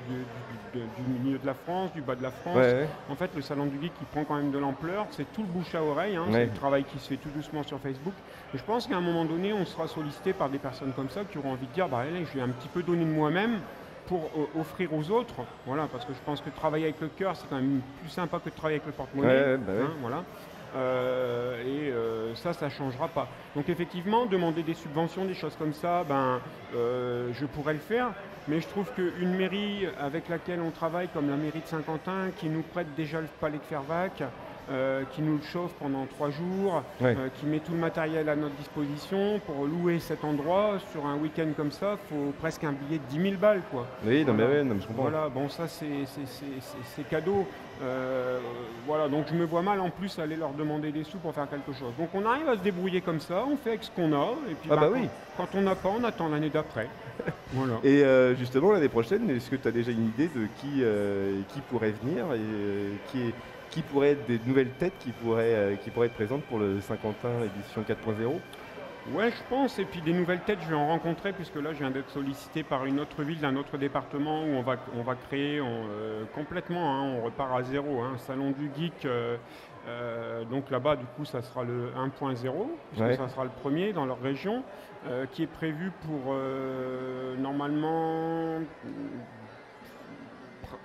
du, 0.73 1.21
milieu 1.25 1.39
de 1.39 1.47
la 1.47 1.55
France, 1.55 1.93
du 1.93 2.01
bas 2.01 2.15
de 2.15 2.23
la 2.23 2.31
France. 2.31 2.57
Ouais, 2.57 2.63
ouais. 2.73 2.89
En 3.11 3.17
fait, 3.17 3.31
le 3.35 3.43
salon 3.43 3.67
du 3.67 3.81
geek 3.81 3.93
qui 3.99 4.05
prend 4.05 4.25
quand 4.25 4.37
même 4.37 4.51
de 4.53 4.59
l'ampleur, 4.59 5.07
c'est 5.11 5.31
tout 5.33 5.43
le 5.43 5.49
bouche 5.49 5.75
à 5.75 5.83
oreille, 5.83 6.17
hein, 6.17 6.25
Ouais. 6.29 6.33
c'est 6.33 6.45
le 6.47 6.53
travail 6.53 6.85
qui 6.85 6.99
se 6.99 7.09
fait 7.09 7.17
tout 7.17 7.29
doucement 7.31 7.63
sur 7.63 7.79
Facebook. 7.81 8.15
Et 8.55 8.59
je 8.59 8.63
pense 8.63 8.87
qu'à 8.87 8.97
un 8.97 9.01
moment 9.01 9.25
donné, 9.25 9.53
on 9.53 9.65
sera 9.67 9.89
sollicité 9.89 10.33
par 10.33 10.49
des 10.49 10.59
personnes 10.59 10.93
comme 10.93 11.11
ça 11.11 11.25
qui 11.25 11.39
auront 11.39 11.53
envie 11.53 11.67
de 11.67 11.73
dire, 11.73 11.89
bah 11.89 11.99
allez, 11.99 12.25
je 12.25 12.35
vais 12.39 12.43
un 12.43 12.49
petit 12.51 12.69
peu 12.69 12.83
donner 12.83 13.05
de 13.05 13.11
moi-même 13.11 13.59
pour 14.07 14.31
euh, 14.37 14.61
offrir 14.61 14.93
aux 14.95 15.11
autres. 15.11 15.37
Voilà, 15.67 15.87
parce 15.91 16.05
que 16.05 16.13
je 16.13 16.19
pense 16.25 16.41
que 16.41 16.51
travailler 16.51 16.85
avec 16.85 17.01
le 17.01 17.09
cœur, 17.09 17.37
c'est 17.37 17.49
quand 17.49 17.57
même 17.57 17.81
plus 18.01 18.11
sympa 18.11 18.39
que 18.39 18.51
de 18.51 18.55
travailler 18.55 18.77
avec 18.77 18.87
le 18.87 18.93
porte-monnaie. 18.93 19.57
Bah 19.59 19.73
hein, 19.83 19.91
voilà. 20.01 20.25
Euh, 20.75 21.63
et 21.63 21.91
euh, 21.91 22.35
ça, 22.35 22.53
ça 22.53 22.67
ne 22.67 22.71
changera 22.71 23.09
pas. 23.09 23.29
Donc 23.55 23.69
effectivement, 23.69 24.27
demander 24.27 24.63
des 24.63 24.75
subventions, 24.75 25.25
des 25.25 25.35
choses 25.35 25.57
comme 25.57 25.73
ça, 25.73 26.05
ben, 26.05 26.41
euh, 26.75 27.31
je 27.33 27.47
pourrais 27.47 27.75
le 27.75 27.81
faire. 27.81 28.13
Mais 28.49 28.61
je 28.61 28.69
trouve 28.69 28.91
qu'une 28.95 29.37
mairie 29.37 29.87
avec 29.99 30.29
laquelle 30.29 30.61
on 30.61 30.71
travaille, 30.71 31.09
comme 31.09 31.29
la 31.29 31.37
mairie 31.37 31.61
de 31.61 31.67
Saint-Quentin, 31.67 32.31
qui 32.37 32.49
nous 32.49 32.63
prête 32.63 32.95
déjà 32.97 33.21
le 33.21 33.29
palais 33.41 33.59
de 33.59 33.63
Fervac, 33.63 34.23
euh, 34.71 35.03
qui 35.13 35.23
nous 35.23 35.37
le 35.37 35.43
chauffe 35.43 35.73
pendant 35.81 36.07
trois 36.07 36.31
jours, 36.31 36.83
Ouais. 37.01 37.17
euh, 37.19 37.29
qui 37.41 37.47
met 37.47 37.59
tout 37.59 37.73
le 37.73 37.79
matériel 37.79 38.29
à 38.29 38.37
notre 38.37 38.55
disposition 38.55 39.41
pour 39.47 39.65
louer 39.67 39.99
cet 39.99 40.23
endroit 40.25 40.75
sur 40.93 41.07
un 41.07 41.17
week-end 41.17 41.49
comme 41.57 41.73
ça, 41.73 41.97
faut 42.09 42.33
presque 42.41 42.63
un 42.65 42.73
billet 42.73 42.99
de 42.99 43.05
10 43.17 43.31
000 43.31 43.35
balles. 43.41 43.63
Quoi. 43.71 43.87
Oui, 44.07 44.25
non, 44.25 44.33
mais 44.35 44.45
Voilà. 44.45 44.59
ouais, 44.59 44.65
non, 44.65 44.75
mais 44.77 44.81
je 44.81 44.87
comprends. 44.87 45.03
Voilà, 45.03 45.29
bon 45.29 45.49
ça 45.49 45.67
c'est 45.67 47.09
cadeau. 47.09 47.47
Euh, 47.83 48.39
voilà, 48.87 49.09
donc 49.09 49.25
je 49.29 49.35
me 49.35 49.45
vois 49.47 49.63
mal 49.63 49.81
en 49.81 49.89
plus 49.89 50.19
aller 50.19 50.37
leur 50.37 50.51
demander 50.53 50.93
des 50.93 51.03
sous 51.03 51.17
pour 51.19 51.35
faire 51.35 51.49
quelque 51.49 51.73
chose. 51.73 51.93
Donc 51.99 52.11
on 52.13 52.27
arrive 52.27 52.47
à 52.49 52.55
se 52.57 52.61
débrouiller 52.63 53.01
comme 53.01 53.21
ça, 53.21 53.45
on 53.51 53.57
fait 53.57 53.71
avec 53.71 53.85
ce 53.85 53.91
qu'on 53.91 54.13
a, 54.13 54.35
et 54.51 54.55
puis 54.55 54.69
Ah 54.71 54.77
bah 54.77 54.89
quand- 54.93 55.01
oui. 55.01 55.09
quand 55.39 55.49
on 55.55 55.63
n'a 55.63 55.75
pas, 55.75 55.89
on 55.99 56.05
attend 56.05 56.29
l'année 56.29 56.51
d'après. 56.51 56.89
voilà. 57.55 57.75
Et 57.83 58.05
justement, 58.37 58.73
l'année 58.73 58.89
prochaine, 58.91 59.29
est-ce 59.31 59.49
que 59.51 59.57
tu 59.57 59.67
as 59.67 59.73
déjà 59.73 59.91
une 59.93 60.09
idée 60.09 60.29
de 60.29 60.47
qui, 60.61 60.83
qui 61.55 61.61
pourrait 61.71 61.95
venir 62.03 62.27
et 62.35 62.39
qui, 63.11 63.23
est- 63.29 63.35
qui 63.71 63.83
pourrait 63.83 64.11
être 64.11 64.27
des 64.27 64.41
nouvelles 64.47 64.71
têtes 64.73 64.99
qui 64.99 65.11
pourraient, 65.13 65.55
euh, 65.55 65.77
qui 65.77 65.91
pourraient 65.91 66.07
être 66.09 66.15
présentes 66.15 66.43
pour 66.45 66.59
le 66.59 66.81
Saint-Quentin 66.81 67.31
édition 67.45 67.83
4.0 67.83 68.41
Ouais, 69.13 69.31
je 69.31 69.43
pense. 69.49 69.79
Et 69.79 69.85
puis 69.87 70.03
des 70.03 70.13
nouvelles 70.13 70.41
têtes, 70.41 70.59
je 70.63 70.69
vais 70.69 70.75
en 70.75 70.87
rencontrer, 70.89 71.33
puisque 71.33 71.55
là, 71.57 71.73
je 71.73 71.79
viens 71.79 71.91
d'être 71.91 72.11
sollicité 72.11 72.63
par 72.63 72.85
une 72.85 73.01
autre 73.01 73.23
ville 73.23 73.41
d'un 73.41 73.57
autre 73.57 73.79
département 73.79 74.43
où 74.43 74.49
on 74.49 74.63
va, 74.63 74.77
on 74.95 75.03
va 75.03 75.15
créer 75.15 75.61
on, 75.61 75.85
euh, 75.91 76.25
complètement, 76.35 76.95
hein, 76.97 77.15
on 77.19 77.23
repart 77.25 77.59
à 77.59 77.63
zéro, 77.63 78.03
hein, 78.03 78.13
un 78.15 78.19
salon 78.19 78.51
du 78.51 78.71
geek. 78.77 79.07
euh, 79.07 79.37
euh, 79.89 80.45
donc 80.45 80.71
là-bas, 80.71 80.97
du 80.97 81.07
coup, 81.17 81.25
ça 81.25 81.41
sera 81.41 81.65
le 81.65 81.91
1.0, 81.97 82.71
puisque 82.91 83.07
Ouais. 83.07 83.17
ça 83.17 83.29
sera 83.29 83.45
le 83.45 83.51
premier 83.51 83.93
dans 83.95 84.05
leur 84.05 84.21
région, 84.21 84.63
qui 85.33 85.45
est 85.45 85.47
prévu 85.47 85.91
pour 86.07 86.35
normalement 87.39 88.59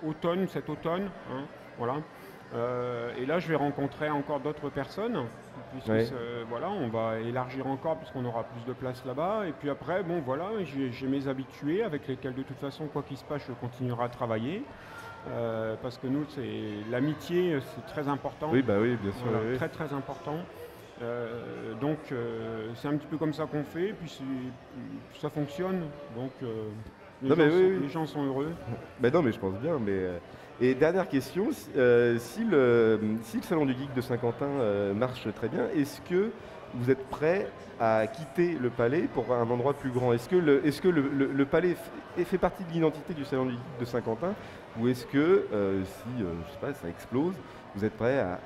automne, 0.02 0.48
cet 0.48 0.68
automne. 0.70 1.10
hein, 1.30 1.42
voilà. 1.78 1.96
Euh, 2.54 3.10
et 3.18 3.26
là, 3.26 3.38
je 3.38 3.48
vais 3.48 3.56
rencontrer 3.56 4.08
encore 4.08 4.40
d'autres 4.40 4.70
personnes, 4.70 5.18
c'est- 5.84 6.12
euh, 6.12 6.44
voilà, 6.48 6.70
on 6.70 6.88
va 6.88 7.18
élargir 7.18 7.66
encore 7.66 7.96
puisqu'on 7.98 8.24
aura 8.24 8.44
plus 8.44 8.64
de 8.64 8.72
place 8.72 9.04
là-bas. 9.04 9.46
Et 9.48 9.52
puis 9.52 9.68
après, 9.68 10.02
bon, 10.02 10.20
voilà, 10.20 10.50
j'ai 10.64 11.06
mes 11.08 11.26
habitués 11.28 11.82
avec 11.82 12.06
lesquels 12.06 12.34
de 12.34 12.42
toute 12.42 12.58
façon, 12.58 12.86
quoi 12.86 13.02
qu'il 13.02 13.16
se 13.16 13.24
passe, 13.24 13.42
je 13.46 13.52
continuerai 13.52 14.04
à 14.04 14.08
travailler. 14.08 14.62
Euh, 15.28 15.74
parce 15.82 15.98
que 15.98 16.06
nous, 16.06 16.24
c'est 16.28 16.90
l'amitié, 16.90 17.58
c'est 17.60 17.86
très 17.92 18.06
important. 18.08 18.50
Oui, 18.52 18.62
bah 18.62 18.74
oui, 18.80 18.96
bien 19.02 19.10
sûr. 19.12 19.22
Voilà, 19.24 19.38
oui, 19.40 19.46
oui. 19.52 19.56
Très 19.56 19.68
très 19.68 19.92
important. 19.92 20.38
Donc 21.80 21.98
c'est 22.76 22.88
un 22.88 22.96
petit 22.96 23.06
peu 23.06 23.16
comme 23.18 23.32
ça 23.34 23.46
qu'on 23.46 23.64
fait, 23.64 23.92
puis 23.92 24.18
ça 25.20 25.28
fonctionne. 25.30 25.82
Donc 26.16 26.30
les, 27.22 27.28
Non, 27.28 27.34
gens 27.34 27.42
mais 27.42 27.50
sont, 27.50 27.56
oui, 27.56 27.70
oui. 27.74 27.78
les 27.82 27.88
gens 27.88 28.06
sont 28.06 28.24
heureux. 28.24 28.52
Bah 29.00 29.10
non, 29.10 29.20
mais 29.22 29.32
je 29.32 29.38
pense 29.40 29.54
bien. 29.54 29.78
Mais, 29.78 30.06
Et 30.58 30.74
dernière 30.74 31.06
question, 31.06 31.48
si, 31.52 31.68
euh, 31.76 32.16
si, 32.18 32.42
le, 32.42 32.98
salon 33.42 33.66
du 33.66 33.74
geek 33.74 33.92
de 33.92 34.00
Saint-Quentin 34.00 34.46
euh, 34.46 34.94
marche 34.94 35.28
très 35.34 35.48
bien, 35.48 35.68
est-ce 35.76 36.00
que 36.00 36.30
vous 36.72 36.90
êtes 36.90 37.06
prêt 37.10 37.46
à 37.78 38.06
quitter 38.06 38.56
le 38.58 38.70
palais 38.70 39.02
pour 39.02 39.34
un 39.34 39.48
endroit 39.50 39.74
plus 39.74 39.90
grand? 39.90 40.14
Est-ce 40.14 40.30
que 40.30 40.88
le, 40.88 41.10
le 41.12 41.44
palais 41.44 41.76
fait 42.24 42.38
partie 42.38 42.64
de 42.64 42.70
l'identité 42.70 43.12
du 43.12 43.26
salon 43.26 43.44
du 43.44 43.52
geek 43.52 43.80
de 43.80 43.84
Saint-Quentin? 43.84 44.32
Ou 44.80 44.88
est-ce 44.88 45.04
que 45.04 45.46
euh, 45.52 45.84
si 45.84 46.08
je 46.20 46.52
sais 46.52 46.58
pas, 46.58 46.72
ça 46.72 46.88
explose, 46.88 47.34
vous 47.74 47.84
êtes 47.84 47.96
prêt 47.96 48.18
à, 48.18 48.38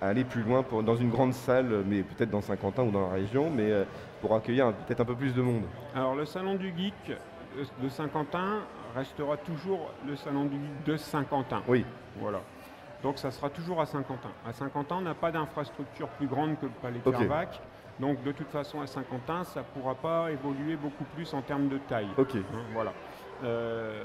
aller 0.00 0.24
plus 0.24 0.42
loin 0.42 0.64
dans 0.82 0.96
une 0.96 1.10
grande 1.10 1.34
salle, 1.34 1.82
mais 1.86 2.02
peut-être 2.02 2.30
dans 2.30 2.40
Saint-Quentin 2.40 2.84
ou 2.84 2.90
dans 2.90 3.08
la 3.08 3.14
région, 3.14 3.50
mais 3.50 3.72
pour 4.22 4.34
accueillir 4.34 4.72
peut-être 4.72 5.00
un 5.00 5.04
peu 5.04 5.16
plus 5.16 5.34
de 5.34 5.42
monde? 5.42 5.64
Alors 5.94 6.14
le 6.14 6.24
salon 6.24 6.54
du 6.54 6.68
geek 6.68 7.18
de 7.82 7.88
Saint-Quentin 7.88 8.60
restera 8.94 9.36
toujours 9.36 9.90
le 10.06 10.16
salon 10.16 10.44
du 10.44 10.56
geek 10.56 10.84
de 10.84 10.96
Saint-Quentin. 10.96 11.62
Oui. 11.68 11.84
Voilà. 12.16 12.40
Donc 13.02 13.18
ça 13.18 13.30
sera 13.30 13.48
toujours 13.50 13.80
à 13.80 13.86
Saint-Quentin. 13.86 14.30
À 14.46 14.52
Saint-Quentin, 14.52 14.96
on 14.96 15.02
n'a 15.02 15.14
pas 15.14 15.30
d'infrastructure 15.30 16.08
plus 16.08 16.26
grande 16.26 16.58
que 16.58 16.66
le 16.66 16.72
palais 16.72 17.00
de 17.04 17.08
Ok. 17.08 17.16
Fervac. 17.16 17.60
Donc 18.00 18.22
de 18.22 18.32
toute 18.32 18.50
façon, 18.50 18.80
à 18.80 18.86
Saint-Quentin, 18.86 19.44
ça 19.44 19.60
ne 19.60 19.64
pourra 19.64 19.94
pas 19.94 20.30
évoluer 20.30 20.76
beaucoup 20.76 21.04
plus 21.14 21.32
en 21.34 21.42
termes 21.42 21.68
de 21.68 21.78
taille. 21.78 22.08
Ok. 22.16 22.36
Hein, 22.36 22.58
voilà. 22.72 22.92
Euh, 23.44 24.04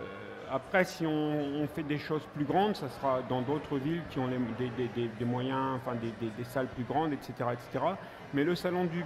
après, 0.54 0.84
si 0.84 1.06
on, 1.06 1.68
fait 1.74 1.84
des 1.84 1.98
choses 1.98 2.22
plus 2.36 2.46
grandes, 2.46 2.76
ça 2.76 2.88
sera 2.88 3.22
dans 3.28 3.42
d'autres 3.42 3.78
villes 3.78 4.04
qui 4.12 4.20
ont 4.20 4.28
des, 4.28 5.26
moyens, 5.26 5.78
enfin 5.78 5.96
des, 5.96 6.44
salles 6.44 6.68
plus 6.68 6.84
grandes, 6.84 7.14
etc., 7.14 7.34
etc. 7.54 7.86
Mais 8.36 8.44
le 8.44 8.54
salon 8.54 8.86
du, 8.86 9.04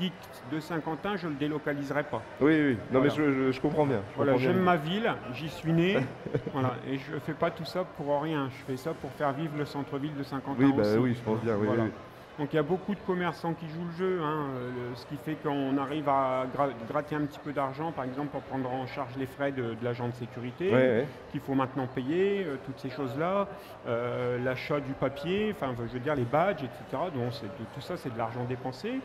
geek 0.00 0.12
de 0.50 0.58
Saint-Quentin, 0.58 1.16
je 1.16 1.26
ne 1.26 1.32
le 1.32 1.38
délocaliserai 1.38 2.04
pas. 2.04 2.22
Oui, 2.40 2.54
oui. 2.60 2.78
Non, 2.92 3.00
mais 3.00 3.10
je, 3.10 3.60
comprends 3.60 3.84
bien. 3.84 4.00
voilà, 4.16 4.36
j'aime 4.38 4.60
ma 4.60 4.76
ville, 4.76 5.12
j'y 5.34 5.50
suis 5.50 5.72
né, 5.72 5.98
voilà, 6.52 6.74
et 6.88 6.98
je 6.98 7.14
ne 7.14 7.20
fais 7.20 7.34
pas 7.34 7.50
tout 7.50 7.64
ça 7.66 7.84
pour 7.84 8.22
rien. 8.22 8.48
Je 8.50 8.72
fais 8.72 8.76
ça 8.78 8.92
pour 8.94 9.10
faire 9.12 9.32
vivre 9.32 9.56
le 9.58 9.66
centre-ville 9.66 10.14
de 10.16 10.22
Saint-Quentin. 10.22 10.64
Oui, 10.64 10.72
bah, 10.74 10.84
oui, 10.98 11.14
je 11.14 11.22
pense 11.22 11.40
bien. 11.42 11.56
Oui, 11.56 11.68
oui. 11.70 11.90
Donc 12.38 12.52
il 12.52 12.56
y 12.56 12.58
a 12.58 12.62
beaucoup 12.62 12.94
de 12.94 13.00
commerçants 13.00 13.54
qui 13.54 13.66
jouent 13.66 13.86
le 13.86 13.96
jeu, 13.96 14.20
hein, 14.22 14.48
euh, 14.56 14.94
ce 14.94 15.06
qui 15.06 15.16
fait 15.16 15.36
qu'on 15.36 15.78
arrive 15.78 16.06
à 16.08 16.44
gratter 16.86 17.14
un 17.14 17.24
petit 17.24 17.38
peu 17.38 17.52
d'argent, 17.52 17.92
par 17.92 18.04
exemple 18.04 18.28
pour 18.28 18.42
prendre 18.42 18.70
en 18.70 18.86
charge 18.86 19.16
les 19.18 19.26
frais 19.26 19.52
de, 19.52 19.74
l'agent 19.82 20.08
de 20.08 20.14
sécurité, 20.14 21.04
qu'il 21.30 21.40
faut 21.40 21.54
maintenant 21.54 21.86
payer, 21.86 22.44
euh, 22.44 22.56
toutes 22.66 22.78
ces 22.78 22.90
choses-là, 22.90 23.48
euh, 23.86 24.38
l'achat 24.44 24.80
du 24.80 24.92
papier, 24.92 25.54
enfin 25.56 25.74
je 25.78 25.92
veux 25.94 26.00
dire 26.00 26.14
les 26.14 26.24
badges, 26.24 26.62
etc. 26.62 27.04
Donc 27.14 27.32
tout 27.74 27.80
ça 27.80 27.96
c'est 27.96 28.12
de 28.12 28.18
l'argent 28.18 28.44
dépensé. 28.44 29.00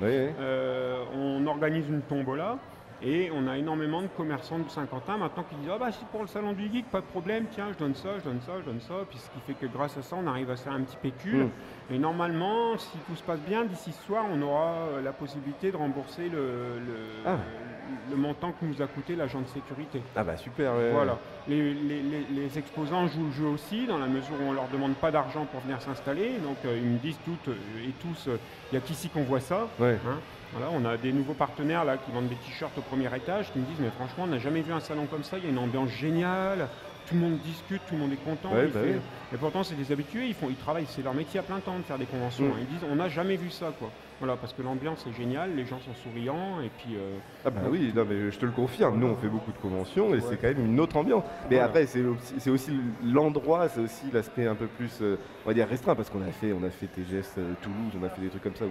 on 1.15 1.47
organise 1.47 1.88
une 1.88 2.01
tombola. 2.01 2.57
Et 3.03 3.31
on 3.34 3.48
a 3.48 3.58
énormément 3.58 4.01
de 4.01 4.08
commerçants 4.08 4.60
de 4.60 4.70
Saint-Quentin 4.70 5.17
maintenant 5.17 5.43
qui 5.50 5.55
disent 5.55 5.72
Ah 5.74 5.77
bah 5.79 5.91
c'est 5.91 6.05
pour 6.10 6.22
le 6.22 6.27
salon 6.27 6.53
du 6.53 6.72
geek, 6.72 6.86
pas 6.91 7.01
de 7.01 7.05
problème, 7.08 7.46
tiens, 7.50 7.67
je 7.74 7.77
donne 7.77 7.96
ça, 7.96 8.20
je 8.20 8.24
donne 8.24 8.41
ça, 8.41 8.51
je 8.60 8.65
donne 8.65 8.81
ça. 8.81 8.93
Puis 9.10 9.17
ce 9.17 9.29
qui 9.31 9.39
fait 9.48 9.53
que 9.53 9.65
grâce 9.65 9.98
à 9.98 10.03
ça, 10.03 10.15
on 10.20 10.27
arrive 10.27 10.51
à 10.51 10.55
faire 10.55 10.74
un 10.74 10.81
petit 10.81 10.98
pécule. 10.98 11.46
Hmm. 11.46 11.93
Et 11.93 11.98
normalement, 11.98 12.77
si 12.77 12.98
tout 13.08 13.15
se 13.15 13.24
passe 13.24 13.39
bien, 13.39 13.65
d'ici 13.65 13.91
ce 13.91 14.03
soir, 14.03 14.25
on 14.31 14.39
aura 14.41 14.74
euh, 14.74 15.01
la 15.01 15.13
possibilité 15.13 15.72
de 15.72 15.77
rembourser 15.77 16.29
le, 16.29 16.77
ah. 17.25 17.31
le, 17.31 17.38
montant 18.15 18.51
que 18.51 18.65
nous 18.65 18.81
a 18.81 18.88
coûté 18.88 19.15
l'agent 19.15 19.41
de 19.41 19.48
sécurité. 19.48 20.01
Ah 20.15 20.24
bah 20.24 20.38
super. 20.38 20.74
Voilà. 20.93 21.17
Les, 21.48 21.74
les, 21.74 22.57
exposants 22.57 23.07
jouent 23.07 23.27
le 23.27 23.31
jeu 23.31 23.45
aussi, 23.45 23.88
dans 23.88 23.98
la 23.98 24.07
mesure 24.07 24.36
où 24.41 24.50
on 24.50 24.53
leur 24.53 24.67
demande 24.67 24.93
pas 24.93 25.12
d'argent 25.12 25.45
pour 25.45 25.62
venir 25.62 25.81
s'installer. 25.81 26.38
Donc 26.43 26.57
euh, 26.65 26.77
ils 26.77 26.89
me 26.89 27.00
disent 27.00 27.17
toutes 27.25 27.48
et 27.48 27.91
tous, 28.01 28.27
il 28.27 28.74
n'y 28.74 28.77
a 28.77 28.81
qu'ici 28.81 29.10
qu'on 29.10 29.24
voit 29.24 29.39
ça. 29.39 29.67
Ouais. 29.79 29.98
Hein 30.07 30.17
on 30.74 30.86
a 30.86 30.98
des 30.98 31.12
nouveaux 31.12 31.33
partenaires 31.33 31.86
là 31.86 31.98
qui 31.98 32.12
vendent 32.12 32.29
des 32.29 32.36
t-shirts 32.36 32.77
au 32.77 32.81
premier 32.81 33.13
étage 33.15 33.51
qui 33.51 33.60
me 33.60 33.65
disent 33.65 33.79
mais 33.79 33.89
franchement 33.89 34.25
on 34.25 34.27
n'a 34.27 34.39
jamais 34.39 34.62
vu 34.62 34.74
un 34.74 34.79
salon 34.79 35.05
comme 35.05 35.24
ça, 35.24 35.38
il 35.38 35.45
y 35.45 35.48
a 35.48 35.50
une 35.50 35.57
ambiance 35.57 35.89
géniale, 35.89 36.67
tout 37.08 37.15
le 37.15 37.22
monde 37.22 37.38
discute, 37.39 37.81
tout 37.88 37.96
le 37.96 38.01
monde 38.01 38.13
est 38.13 38.24
content. 38.24 38.51
Bah 38.51 38.79
et 39.34 39.38
pourtant 39.38 39.63
c'est 39.63 39.75
des 39.75 39.91
habitués, 39.91 40.27
ils, 40.27 40.34
font, 40.34 40.48
ils 40.50 40.55
travaillent, 40.55 40.86
c'est 40.88 41.01
leur 41.01 41.13
métier 41.13 41.39
à 41.39 41.43
plein 41.43 41.60
temps 41.60 41.77
de 41.77 41.84
faire 41.84 41.98
des 41.98 42.05
conventions. 42.05 42.46
Mm. 42.46 42.53
Ils 42.62 42.67
disent 42.67 42.88
on 42.89 42.96
n'a 42.96 43.10
jamais 43.10 43.36
vu 43.36 43.50
ça 43.50 43.74
quoi. 43.77 43.89
Voilà, 44.20 44.38
parce 44.38 44.53
que 44.53 44.62
l'ambiance 44.62 45.03
est 45.08 45.17
géniale, 45.17 45.55
les 45.55 45.65
gens 45.65 45.79
sont 45.79 45.96
souriants 46.03 46.62
et 46.62 46.70
puis. 46.77 46.96
Euh, 46.96 47.17
ah 47.43 47.50
bah 47.50 47.62
oui, 47.70 47.91
non, 47.96 48.05
mais 48.08 48.29
je 48.29 48.38
te 48.38 48.46
le 48.46 48.51
confirme, 48.51 49.00
nous 49.00 49.08
on 49.08 49.15
fait 49.15 49.29
beaucoup 49.29 49.51
de 49.51 49.58
conventions 49.58 50.13
et 50.13 50.22
c'est 50.22 50.38
quand 50.38 50.48
même 50.48 50.65
une 50.65 50.79
autre 50.79 50.96
ambiance. 50.98 51.24
Mais 51.50 51.60
après 51.60 51.88
c'est 51.88 52.50
aussi 52.50 52.72
l'endroit, 53.03 53.67
c'est 53.70 53.81
aussi 53.81 54.05
l'aspect 54.13 54.48
un 54.48 54.55
peu 54.55 54.67
plus, 54.67 54.91
euh, 55.01 55.17
on 55.46 55.50
va 55.50 55.53
dire 55.53 55.67
restreint 55.67 55.96
parce 55.96 56.10
qu'on 56.10 56.22
a 56.22 56.31
fait, 56.31 56.53
on 56.53 56.63
a 56.63 56.70
fait 56.70 56.88
TGS 56.88 57.38
euh, 57.38 57.53
Toulouse, 57.62 57.93
on 58.00 58.05
a 58.05 58.10
fait 58.10 58.22
des 58.22 58.29
trucs 58.29 58.43
comme 58.43 58.55
ça 58.55 58.65
où 58.65 58.70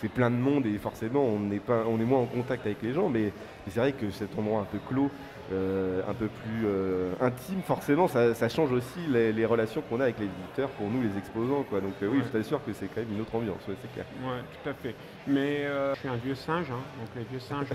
c'est 0.00 0.08
plein 0.08 0.30
de 0.30 0.36
monde 0.36 0.66
et 0.66 0.78
forcément 0.78 1.24
on 1.24 1.50
est, 1.50 1.58
pas, 1.58 1.84
on 1.86 2.00
est 2.00 2.04
moins 2.04 2.20
en 2.20 2.26
contact 2.26 2.66
avec 2.66 2.82
les 2.82 2.92
gens, 2.92 3.08
mais, 3.08 3.32
c'est 3.68 3.80
vrai 3.80 3.92
que 3.92 4.10
cet 4.10 4.38
endroit 4.38 4.60
un 4.60 4.64
peu 4.64 4.78
clos, 4.88 5.10
euh, 5.52 6.00
un 6.08 6.14
peu 6.14 6.28
plus 6.28 6.66
euh, 6.66 7.12
intime, 7.20 7.60
forcément 7.62 8.08
ça, 8.08 8.48
change 8.48 8.72
aussi 8.72 9.00
les, 9.08 9.44
relations 9.44 9.82
qu'on 9.82 10.00
a 10.00 10.04
avec 10.04 10.18
les 10.18 10.26
visiteurs, 10.26 10.70
pour 10.70 10.88
nous 10.88 11.02
les 11.02 11.18
exposants. 11.18 11.64
Quoi. 11.68 11.80
Donc 11.80 11.92
euh, 12.02 12.08
oui, 12.10 12.22
je 12.24 12.30
t'assure 12.30 12.64
que 12.64 12.72
c'est 12.72 12.86
quand 12.86 13.00
même 13.00 13.12
une 13.12 13.20
autre 13.20 13.34
ambiance, 13.34 13.60
c'est 13.66 13.92
clair. 13.92 14.06
Oui, 14.22 14.38
tout 14.62 14.70
à 14.70 14.74
fait. 14.74 14.94
Mais 15.26 15.64
je 15.94 15.98
suis 15.98 16.08
un 16.08 16.16
vieux 16.16 16.34
singe, 16.34 16.70
hein. 16.70 16.80
donc 16.98 17.08
les 17.14 17.24
vieux 17.24 17.40
singes, 17.40 17.68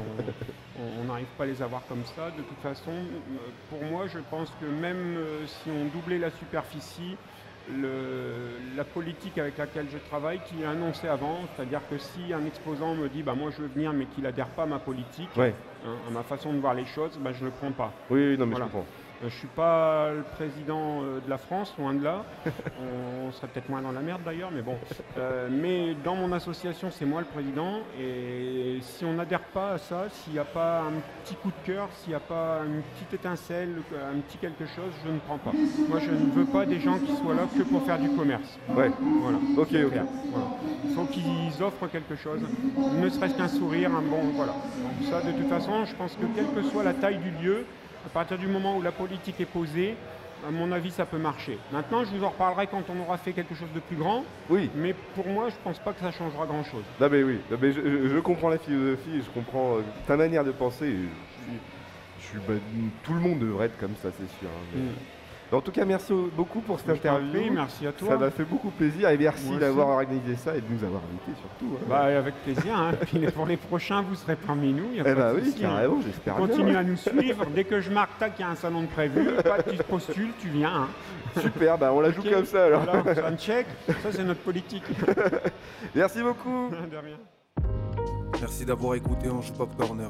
on 0.80 1.04
n'arrive 1.08 1.28
pas 1.38 1.44
à 1.44 1.48
les 1.48 1.62
avoir 1.62 1.86
comme 1.88 2.04
ça. 2.16 2.32
De 2.32 2.42
toute 2.42 2.60
façon, 2.64 2.92
pour 3.70 3.84
moi, 3.84 4.08
je 4.08 4.20
pense 4.32 4.52
que 4.60 4.66
même 4.66 5.18
si 5.46 5.70
on 5.70 5.86
doublait 5.96 6.18
la 6.18 6.32
superficie, 6.32 7.18
la 7.68 8.84
politique 8.84 9.38
avec 9.38 9.58
laquelle 9.58 9.90
je 9.90 9.98
travaille 9.98 10.42
qui 10.42 10.62
est 10.62 10.66
annoncée 10.66 11.08
avant, 11.08 11.48
c'est-à-dire 11.48 11.88
que 11.88 11.98
si 11.98 12.34
un 12.34 12.46
exposant 12.46 12.96
me 12.96 13.10
dit 13.10 13.24
bah, 13.24 13.36
moi 13.36 13.52
je 13.52 13.62
veux 13.62 13.68
venir 13.68 13.94
mais 13.94 14.06
qu'il 14.08 14.26
adhère 14.26 14.50
pas 14.50 14.64
à 14.64 14.66
ma 14.66 14.80
politique, 14.80 15.30
hein, 15.38 15.54
à 16.08 16.12
ma 16.12 16.24
façon 16.24 16.54
de 16.54 16.60
voir 16.60 16.74
les 16.74 16.86
choses, 16.86 17.18
bah, 17.18 17.32
je 17.32 17.42
ne 17.42 17.50
le 17.50 17.52
prends 17.52 17.72
pas. 17.72 17.94
Oui, 18.10 18.38
non 18.38 18.46
mais 18.46 18.56
je 18.56 18.62
comprends. 18.62 18.88
Euh, 19.22 19.30
je 19.30 19.34
ne 19.34 19.40
suis 19.40 19.48
pas 19.48 20.12
le 20.12 20.24
président 20.24 21.02
euh, 21.02 21.20
de 21.20 21.30
la 21.30 21.38
France, 21.38 21.74
loin 21.78 21.94
de 21.94 22.04
là. 22.04 22.24
On 23.28 23.32
serait 23.32 23.48
peut-être 23.48 23.70
moins 23.70 23.82
dans 23.82 23.92
la 23.92 24.02
merde 24.02 24.22
d'ailleurs, 24.26 24.52
mais 24.52 24.62
bon. 24.62 24.76
Euh, 25.18 25.48
mais 25.52 25.96
dans 26.04 26.16
mon 26.16 26.32
association, 26.32 26.90
c'est 26.92 27.06
moi 27.06 27.22
le 27.22 27.28
président. 27.28 27.80
Et 28.00 28.80
si 28.82 29.06
on 29.06 29.14
n'adhère 29.14 29.42
pas 29.42 29.74
à 29.74 29.78
ça, 29.78 30.06
s'il 30.10 30.34
n'y 30.34 30.40
a 30.40 30.46
pas 30.46 30.82
un 30.82 30.94
petit 31.24 31.36
coup 31.36 31.50
de 31.50 31.66
cœur, 31.66 31.90
s'il 31.98 32.10
n'y 32.10 32.16
a 32.16 32.20
pas 32.20 32.62
une 32.66 32.82
petite 32.82 33.14
étincelle, 33.14 33.82
un 33.94 34.20
petit 34.20 34.38
quelque 34.38 34.66
chose, 34.66 34.92
je 35.06 35.12
ne 35.12 35.20
prends 35.20 35.38
pas. 35.38 35.52
Moi, 35.88 36.00
je 36.00 36.12
ne 36.12 36.32
veux 36.32 36.46
pas 36.46 36.66
des 36.66 36.80
gens 36.80 36.98
qui 37.00 37.16
soient 37.16 37.36
là 37.36 37.44
que 37.56 37.64
pour 37.64 37.84
faire 37.84 38.00
du 38.00 38.10
commerce. 38.10 38.58
Ouais. 38.70 38.92
Voilà. 39.22 39.38
Ok, 39.58 39.74
ok. 39.74 40.02
Il 40.86 40.96
faut 40.96 41.06
qu'ils 41.06 41.64
offrent 41.64 41.88
quelque 41.88 42.16
chose, 42.16 42.42
ne 42.98 43.10
serait-ce 43.10 43.36
qu'un 43.36 43.48
sourire, 43.48 43.92
un 43.92 44.02
bon. 44.02 44.22
Voilà. 44.36 44.54
Donc, 44.54 45.10
ça, 45.10 45.22
de 45.22 45.32
toute 45.32 45.50
façon, 45.50 45.86
je 45.86 45.96
pense 45.96 46.16
que 46.16 46.26
quelle 46.36 46.48
que 46.54 46.70
soit 46.70 46.84
la 46.84 46.94
taille 46.94 47.20
du 47.20 47.32
lieu, 47.44 47.66
à 48.06 48.10
partir 48.10 48.38
du 48.38 48.48
moment 48.48 48.78
où 48.78 48.82
la 48.82 48.92
politique 48.92 49.40
est 49.40 49.46
posée, 49.46 49.96
à 50.46 50.52
mon 50.52 50.72
avis, 50.72 50.92
ça 50.92 51.06
peut 51.06 51.18
marcher. 51.18 51.58
Maintenant, 51.72 52.04
je 52.04 52.16
vous 52.16 52.24
en 52.24 52.30
reparlerai 52.30 52.68
quand 52.68 52.84
on 52.90 53.02
aura 53.02 53.18
fait 53.18 53.32
quelque 53.32 53.56
chose 53.56 53.70
de 53.74 53.80
plus 53.80 53.96
grand. 53.96 54.26
Oui. 54.50 54.70
Mais 54.76 54.94
pour 55.16 55.28
moi, 55.28 55.50
je 55.50 55.56
ne 55.56 55.62
pense 55.62 55.80
pas 55.80 55.94
que 55.94 56.02
ça 56.02 56.12
changera 56.12 56.46
grand-chose. 56.46 56.84
Non, 57.00 57.08
mais 57.10 57.24
oui. 57.24 57.40
je, 57.50 58.20
comprends 58.20 58.50
la 58.50 58.58
philosophie, 58.58 59.22
je 59.26 59.30
comprends 59.30 59.78
euh, 59.78 59.82
ta 60.06 60.18
manière 60.18 60.44
de 60.44 60.52
penser. 60.52 60.96
Je, 62.20 62.40
bah, 62.40 62.60
tout 63.04 63.14
le 63.14 63.20
monde 63.20 63.40
devrait 63.40 63.68
être 63.68 63.78
comme 63.78 63.96
ça, 64.02 64.10
c'est 64.12 64.40
sûr. 64.40 64.50
Hein, 64.50 64.80
mm. 64.80 64.90
En 65.52 65.62
tout 65.62 65.72
cas, 65.72 65.86
merci 65.86 66.14
beaucoup 66.36 66.62
pour 66.62 66.80
cette 66.80 66.90
interview. 66.90 67.52
merci 67.52 67.86
à 67.86 67.92
toi. 67.92 68.10
Ça 68.10 68.18
m'a 68.18 68.32
fait 68.32 68.44
beaucoup 68.44 68.70
plaisir 68.72 69.10
et 69.10 69.18
merci 69.18 69.56
d'avoir 69.58 69.90
organisé 69.90 70.36
ça 70.36 70.56
et 70.56 70.62
de 70.62 70.66
nous 70.70 70.84
avoir 70.84 71.02
invités 71.04 71.40
surtout. 71.40 71.76
Hein. 71.76 71.86
Bah, 71.88 72.18
avec 72.18 72.34
plaisir. 72.44 72.76
Hein. 72.76 72.92
pour 73.36 73.46
les 73.46 73.58
prochains, 73.58 74.02
vous 74.02 74.16
serez 74.16 74.36
parmi 74.36 74.74
nous. 74.74 74.94
Y 74.94 75.02
a 75.02 75.04
eh 75.06 75.14
bah 75.14 75.32
oui, 75.36 75.54
carrément, 75.60 76.00
j'espère 76.04 76.36
Continue 76.36 76.76
à 76.76 76.84
nous 76.84 76.96
suivre. 76.96 77.46
Dès 77.54 77.64
que 77.66 77.82
je 77.82 77.92
marque, 77.92 78.18
tac, 78.18 78.34
il 78.40 78.42
y 78.42 78.46
a 78.46 78.50
un 78.50 78.56
salon 78.56 78.82
de 78.82 78.88
prévu. 78.88 79.28
tu 79.70 79.78
te 79.78 79.84
postules, 79.84 80.32
tu 80.40 80.50
viens. 80.50 80.74
Hein. 80.74 81.42
Super, 81.42 81.78
bah 81.78 81.92
on 81.94 82.02
la 82.02 82.12
joue 82.12 82.24
comme 82.24 82.46
ça 82.46 82.66
alors. 82.66 82.84
Voilà, 82.84 83.16
ça 83.16 83.36
check. 83.38 83.68
Ça, 83.88 84.12
c'est 84.12 84.24
notre 84.24 84.42
politique. 84.42 84.84
merci 85.96 86.22
beaucoup. 86.22 86.70
de 86.70 86.98
rien. 86.98 87.18
Merci 88.40 88.66
d'avoir 88.66 88.96
écouté 88.96 89.30
Ange 89.30 89.54
Pop 89.54 89.70
Corner. 89.78 90.10